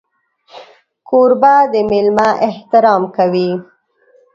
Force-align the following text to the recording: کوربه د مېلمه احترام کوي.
کوربه 1.07 1.55
د 1.71 1.73
مېلمه 1.89 2.29
احترام 2.47 3.03
کوي. 3.15 3.49